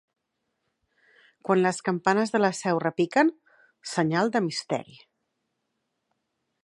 [1.49, 3.29] Quan les campanes de la Seu repiquen,
[3.93, 4.99] senyal de misteri.